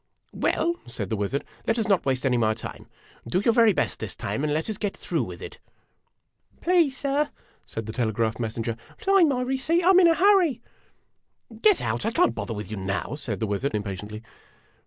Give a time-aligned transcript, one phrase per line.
[0.33, 2.87] "Well," said the wizard, "let us not waste any more time.
[3.27, 5.59] Do your very best this time, and let us get through with it!"
[6.63, 7.29] "Please, sir,"
[7.67, 10.59] said the telegraph messenger, "sign my receipt; I 'm in a hurry.""
[11.61, 12.03] Get out!
[12.03, 14.23] I can't bother with you now!" said the wizard, im patiently.